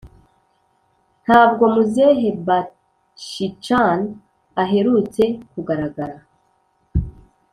ntabwo 1.23 1.63
muzehe 1.73 2.29
bachchan 2.47 3.99
aheruka 4.63 5.25
kugaragara 5.51 6.17